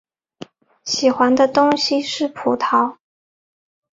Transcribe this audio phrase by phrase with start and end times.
[0.83, 2.97] 喜欢的东西是葡萄。